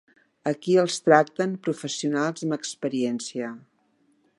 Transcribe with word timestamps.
Aquí 0.51 0.77
els 0.83 0.95
tracten 1.09 1.53
professionals 1.69 2.47
amb 2.49 2.59
experiència. 2.61 3.57